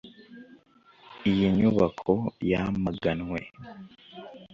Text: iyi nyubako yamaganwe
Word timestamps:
iyi 1.29 1.47
nyubako 1.57 2.13
yamaganwe 2.51 3.39